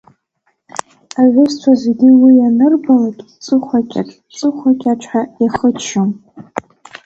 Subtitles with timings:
[1.21, 6.09] Аҩызцәа зегьы уи анырбалак, Ҵыхәакьаҿ, Ҵыхәакьаҿ ҳәа иахыччон.